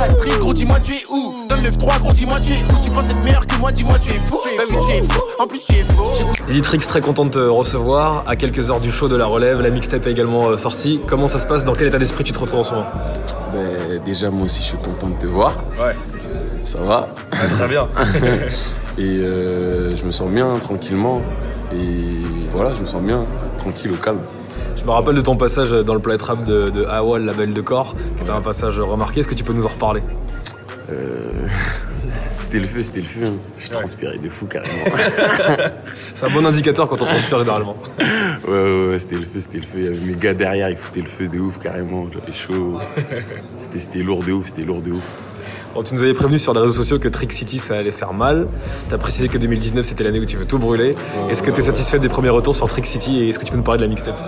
[0.00, 1.46] la street, gros, dis-moi tu es où?
[1.48, 2.82] Donne le 3 gros, dis-moi tu es où?
[2.82, 4.38] Tu penses être meilleur que moi, dis-moi tu es fou.
[4.56, 6.10] Bah oui, tu es fou, en plus tu es faux.
[6.48, 8.24] Editrix, très content de te recevoir.
[8.26, 11.00] À quelques heures du show de la relève, la mixtape est également euh, sortie.
[11.06, 11.64] Comment ça se passe?
[11.64, 12.86] Dans quel état d'esprit tu te retrouves en ce moment?
[13.52, 15.54] Ben, déjà, moi aussi, je suis content de te voir.
[15.78, 15.94] Ouais.
[16.64, 17.08] Ça va?
[17.30, 17.88] Très bien.
[18.98, 21.20] Et euh, je me sens bien, tranquillement.
[21.72, 22.22] Et
[22.52, 23.24] voilà, je me sens bien,
[23.58, 24.20] tranquille, au calme.
[24.76, 27.52] Je me rappelle de ton passage dans le plate rap de, de AWA, le label
[27.52, 29.20] de corps, qui était un passage remarqué.
[29.20, 30.02] Est-ce que tu peux nous en reparler?
[32.40, 33.20] C'était le feu, c'était le feu.
[33.26, 33.32] hein.
[33.58, 34.72] Je transpirais de fou, carrément.
[36.14, 37.76] C'est un bon indicateur quand on transpire généralement.
[38.00, 38.04] ouais,
[38.48, 39.68] ouais, ouais, c'était le feu, c'était le feu.
[39.76, 42.06] Il y avait mes gars derrière, ils foutaient le feu de ouf, carrément.
[42.12, 42.78] J'avais chaud.
[43.58, 45.04] C'était lourd de ouf, c'était lourd de ouf.
[45.74, 48.12] Bon, tu nous avais prévenu sur les réseaux sociaux que Trick City ça allait faire
[48.12, 48.48] mal.
[48.88, 50.96] T'as précisé que 2019 c'était l'année où tu veux tout brûler.
[51.28, 53.56] Est-ce que t'es satisfait des premiers retours sur Trick City et est-ce que tu peux
[53.56, 54.18] nous parler de la mixtape?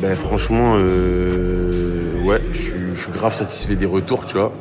[0.00, 4.52] Ben franchement, euh, ouais, je suis, grave satisfait des retours, tu vois.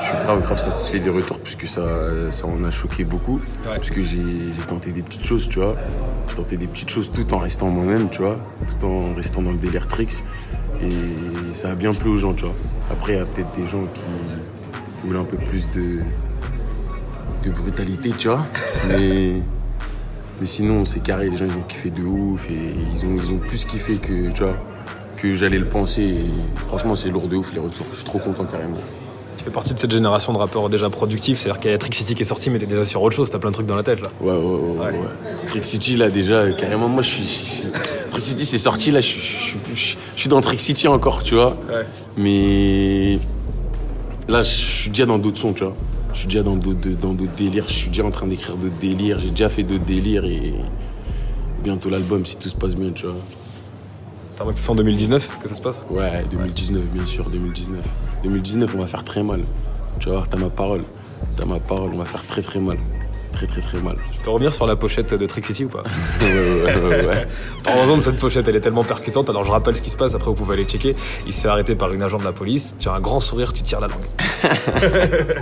[0.00, 1.82] Je suis grave, grave satisfait des retours puisque ça,
[2.28, 3.40] ça en a choqué beaucoup.
[3.66, 3.78] Ouais.
[3.78, 4.20] Puisque j'ai
[4.54, 5.76] j'ai tenté des petites choses, tu vois.
[6.28, 8.38] J'ai tenté des petites choses tout en restant moi-même, tu vois.
[8.68, 10.22] Tout en restant dans le délire tricks.
[10.82, 12.54] Et ça a bien plu aux gens, tu vois.
[12.90, 14.02] Après, il y a peut-être des gens qui,
[15.00, 15.98] qui voulaient un peu plus de,
[17.44, 18.44] de brutalité, tu vois.
[18.88, 19.34] Mais,
[20.40, 21.30] mais sinon, c'est carré.
[21.30, 22.48] Les gens, ils ont kiffé de ouf.
[22.50, 24.56] Et ils ont, ils ont plus kiffé que, tu vois,
[25.16, 26.02] que j'allais le penser.
[26.02, 26.30] Et
[26.66, 27.86] franchement, c'est lourd de ouf, les retours.
[27.92, 28.78] Je suis trop content, carrément.
[29.38, 31.94] Tu fais partie de cette génération de rappeurs déjà productifs, c'est-à-dire qu'il y a Trick
[31.94, 33.74] City qui est sorti mais t'es déjà sur autre chose, t'as plein de trucs dans
[33.74, 34.08] la tête là.
[34.20, 34.78] Ouais, ouais, ouais.
[34.78, 35.48] ouais, ouais.
[35.48, 37.62] Trick City, là, déjà, euh, carrément, moi, je suis.
[38.10, 40.88] Trick City, c'est sorti, là, je suis, je, suis- je- je suis dans Trick City
[40.88, 41.56] encore, tu vois.
[41.70, 41.86] Ouais.
[42.18, 43.18] Mais.
[44.30, 45.74] Là, je suis déjà dans d'autres sons, tu vois.
[46.12, 47.64] Je suis déjà dans d'autres dans d'autres délires.
[47.66, 49.18] Je suis déjà en train d'écrire d'autres délires.
[49.18, 50.54] J'ai déjà fait d'autres délires et.
[51.64, 53.16] Bientôt l'album, si tout se passe bien, tu vois.
[54.36, 55.84] T'as que ce soit en 2019 que ça se passe?
[55.90, 57.84] Ouais, 2019, bien sûr, 2019.
[58.22, 59.42] 2019, on va faire très mal.
[59.98, 60.84] Tu vas voir, t'as ma parole.
[61.36, 62.78] T'as ma parole, on va faire très très mal.
[63.32, 63.96] Très très très mal.
[64.12, 65.82] Tu peux revenir sur la pochette de Trick City ou pas
[66.20, 67.26] ouais, ouais, ouais.
[67.64, 69.30] Parlons-en de cette pochette, elle est tellement percutante.
[69.30, 70.94] Alors je rappelle ce qui se passe, après vous pouvez aller checker.
[71.26, 73.52] Il se fait arrêter par une agent de la police, tu as un grand sourire,
[73.52, 74.00] tu tires la langue.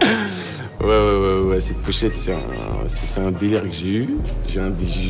[0.80, 2.38] Ouais, ouais, ouais, ouais, cette pochette, c'est un,
[2.86, 4.14] c'est, c'est un délire que j'ai eu.
[4.46, 4.60] J'ai,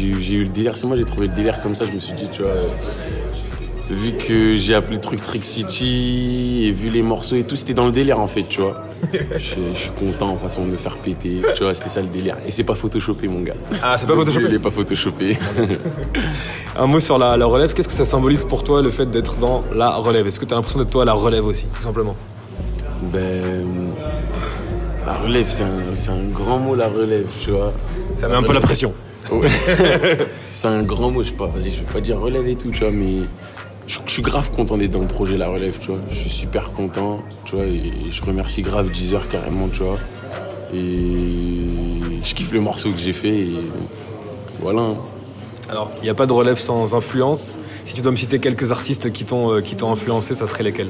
[0.07, 2.27] eu- le délire, c'est moi j'ai trouvé le délire comme ça, je me suis dit,
[2.33, 2.69] tu vois, euh,
[3.91, 7.75] vu que j'ai appelé le truc Trick City et vu les morceaux et tout, c'était
[7.75, 8.85] dans le délire en fait, tu vois.
[9.13, 9.39] je,
[9.75, 12.37] je suis content en façon de me faire péter, tu vois, c'était ça le délire.
[12.47, 13.55] Et c'est pas photoshopé, mon gars.
[13.83, 15.39] Ah, c'est pas photoshopé Il est pas photoshopé.
[16.77, 19.39] Un mot sur la, la relève, qu'est-ce que ça symbolise pour toi le fait d'être
[19.39, 20.27] dans la relève?
[20.27, 22.17] Est-ce que tu as l'impression d'être toi à la relève aussi, tout simplement?
[23.13, 23.67] Ben,
[25.07, 25.63] la relève, c'est
[26.11, 27.73] un, grand mot, la relève, tu vois.
[28.15, 28.93] Ça met un peu la pression.
[30.55, 32.71] C'est un grand mot, je sais pas, vas-y, je vais pas dire relève et tout,
[32.71, 33.27] tu vois, mais
[33.89, 35.99] je, je suis grave content d'être dans le projet La Relève, tu vois.
[36.11, 39.99] Je suis super content, tu vois, et je remercie grave Deezer carrément, tu vois.
[40.73, 43.57] Et je kiffe le morceau que j'ai fait et
[44.61, 44.83] voilà.
[44.83, 44.95] hein.
[45.71, 47.59] Alors, il n'y a pas de relève sans influence.
[47.85, 50.65] Si tu dois me citer quelques artistes qui t'ont euh, qui t'ont influencé, ça serait
[50.65, 50.89] lesquels?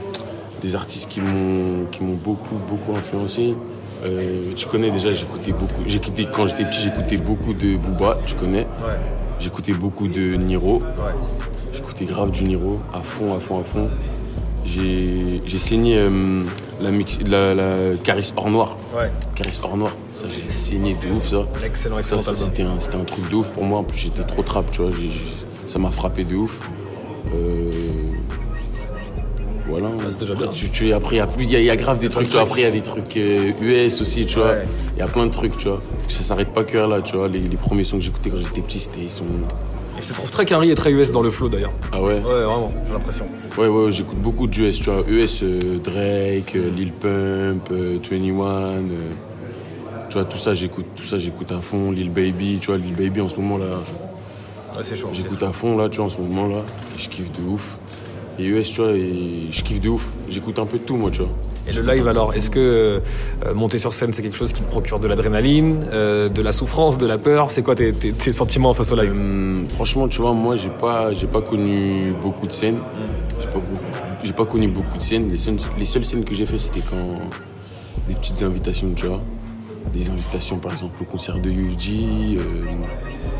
[0.62, 3.54] Des artistes qui m'ont qui m'ont beaucoup beaucoup influencé.
[4.04, 5.82] Euh, tu connais déjà, j'écoutais beaucoup.
[5.86, 8.66] J'écoutais quand j'étais petit, j'écoutais beaucoup de Booba, tu connais?
[8.80, 8.98] Ouais.
[9.40, 10.76] J'écoutais beaucoup de Niro.
[10.78, 11.14] Ouais.
[11.98, 13.88] J'écoutais grave du Niro, à fond, à fond, à fond.
[14.64, 16.42] J'ai saigné euh,
[16.80, 18.76] la, mix, la, la Caris Or Noir.
[18.96, 19.10] Ouais.
[19.34, 21.46] Caris Or Noir, ça j'ai saigné de ouf ça.
[21.64, 22.46] Excellent, Ça, excellent ça, album.
[22.48, 23.78] c'était un, c'était un truc de ouf pour moi.
[23.78, 24.90] En plus, j'étais trop trap, tu vois.
[25.66, 26.60] ça m'a frappé de ouf.
[27.34, 27.70] Euh,
[29.68, 29.88] voilà.
[30.08, 30.54] c'est déjà Après, bien.
[30.54, 32.42] Tu, tu- après, il y a y, y grave des trucs, tu vois.
[32.42, 34.48] Après, il y a des trucs euh, US aussi, tu vois.
[34.52, 34.66] Ouais.
[34.96, 35.80] Il y a plein de trucs, tu vois.
[36.08, 37.28] Ça s'arrête pas que là, tu vois.
[37.28, 39.24] Les, les premiers sons que j'écoutais quand j'étais petit, c'était ils sont.
[39.98, 41.72] Et je te trouve très carré et très US dans le flow d'ailleurs.
[41.92, 42.14] Ah ouais.
[42.14, 43.26] Ouais, vraiment, j'ai l'impression.
[43.56, 45.02] Ouais, ouais, j'écoute beaucoup de US, tu vois.
[45.08, 48.80] US, euh, Drake, euh, Lil Pump, euh, 21, euh,
[50.08, 51.90] tu vois, tout ça, j'écoute, tout ça, j'écoute à fond.
[51.90, 53.66] Lil Baby, tu vois, Lil Baby en ce moment là,
[54.76, 55.08] Ouais, c'est chaud.
[55.12, 56.62] j'écoute à fond là, tu vois, en ce moment là.
[56.96, 57.78] Je kiffe de ouf.
[58.38, 60.12] Et US, tu vois, et je kiffe de ouf.
[60.30, 61.30] J'écoute un peu de tout, moi, tu vois.
[61.68, 62.58] Et le live alors, est-ce que
[63.44, 66.52] euh, monter sur scène c'est quelque chose qui te procure de l'adrénaline, euh, de la
[66.52, 67.50] souffrance, de la peur?
[67.50, 69.10] C'est quoi tes, tes- tes sentiments face au live?
[69.12, 72.78] Hum, franchement, tu vois, moi, j'ai pas, j'ai pas connu beaucoup de scènes.
[73.40, 75.28] J'ai pas, beaucoup- j'ai pas connu beaucoup de scènes.
[75.30, 77.20] Les, scènes- les seules scènes que j'ai fait, c'était quand
[78.08, 79.20] des petites invitations, tu vois.
[79.92, 82.42] Des invitations, par exemple, au concert de UFG, euh,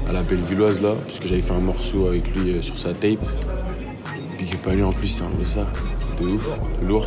[0.08, 2.91] à la Bellevilloise, là, parce que j'avais fait un morceau avec lui euh, sur sa
[2.91, 3.19] tape.
[4.38, 5.67] Big up en plus, c'est un peu ça.
[6.20, 6.49] De ouf,
[6.82, 7.06] lourd.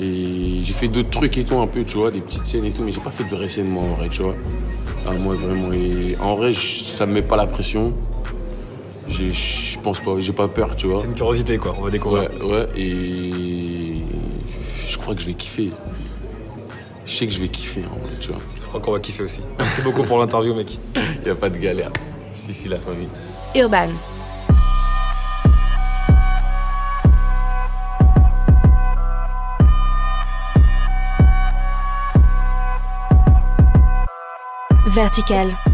[0.00, 2.70] Et j'ai fait d'autres trucs et tout, un peu, tu vois, des petites scènes et
[2.70, 4.34] tout, mais j'ai pas fait de vraies scènes, moi, en vrai, tu vois.
[5.06, 5.72] Ah, moi, vraiment.
[5.72, 7.92] Et en vrai, ça me met pas la pression.
[9.08, 11.00] J'ai- Je pense pas, j'ai pas peur, tu vois.
[11.00, 12.30] C'est une curiosité quoi, on va découvrir.
[12.40, 13.96] Ouais, ouais, et
[14.88, 15.70] je crois que je vais kiffer.
[17.04, 18.40] je sais que je vais kiffer, en vrai, tu vois.
[18.54, 19.40] Je crois qu'on va kiffer aussi.
[19.58, 20.78] Merci beaucoup pour l'interview, mec.
[20.96, 21.90] Il n'y a pas de galère.
[22.34, 23.08] Si, si, la famille.
[23.54, 23.88] Urban.
[34.94, 35.73] Vertical.